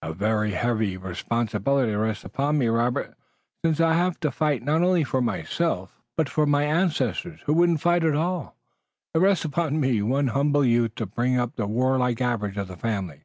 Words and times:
A 0.00 0.12
very 0.12 0.52
heavy 0.52 0.96
responsibility 0.96 1.92
rests 1.96 2.22
upon 2.24 2.56
me, 2.56 2.68
Robert, 2.68 3.16
since 3.64 3.80
I've 3.80 4.20
to 4.20 4.30
fight 4.30 4.62
not 4.62 4.80
only 4.82 5.02
for 5.02 5.20
myself 5.20 6.00
but 6.16 6.28
for 6.28 6.46
my 6.46 6.62
ancestors 6.62 7.40
who 7.46 7.52
wouldn't 7.54 7.80
fight 7.80 8.04
at 8.04 8.14
all. 8.14 8.54
It 9.12 9.18
rests 9.18 9.44
upon 9.44 9.80
me, 9.80 10.00
one 10.00 10.28
humble 10.28 10.64
youth, 10.64 10.94
to 10.94 11.06
bring 11.06 11.36
up 11.36 11.56
the 11.56 11.66
warlike 11.66 12.20
average 12.20 12.58
of 12.58 12.68
the 12.68 12.76
family." 12.76 13.24